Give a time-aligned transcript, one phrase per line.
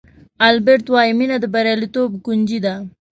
[0.47, 2.75] البرټ وایي مینه د بریالیتوب کونجي ده.